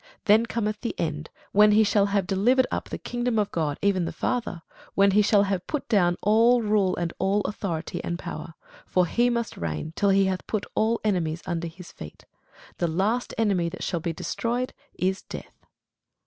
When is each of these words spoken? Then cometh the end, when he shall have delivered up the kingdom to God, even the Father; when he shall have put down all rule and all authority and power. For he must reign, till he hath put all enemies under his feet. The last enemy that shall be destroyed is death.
Then 0.25 0.47
cometh 0.47 0.81
the 0.81 0.95
end, 0.99 1.29
when 1.51 1.73
he 1.73 1.83
shall 1.83 2.07
have 2.07 2.25
delivered 2.25 2.65
up 2.71 2.89
the 2.89 2.97
kingdom 2.97 3.35
to 3.35 3.45
God, 3.45 3.77
even 3.83 4.05
the 4.05 4.11
Father; 4.11 4.63
when 4.95 5.11
he 5.11 5.21
shall 5.21 5.43
have 5.43 5.67
put 5.67 5.87
down 5.87 6.17
all 6.23 6.63
rule 6.63 6.95
and 6.95 7.13
all 7.19 7.41
authority 7.41 8.03
and 8.03 8.17
power. 8.17 8.55
For 8.87 9.05
he 9.05 9.29
must 9.29 9.57
reign, 9.57 9.93
till 9.95 10.09
he 10.09 10.25
hath 10.25 10.47
put 10.47 10.65
all 10.73 10.99
enemies 11.03 11.43
under 11.45 11.67
his 11.67 11.91
feet. 11.91 12.25
The 12.79 12.87
last 12.87 13.35
enemy 13.37 13.69
that 13.69 13.83
shall 13.83 13.99
be 13.99 14.11
destroyed 14.11 14.73
is 14.95 15.21
death. 15.21 15.67